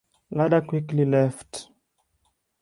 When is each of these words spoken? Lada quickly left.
Lada 0.31 0.61
quickly 0.61 1.05
left. 1.05 1.69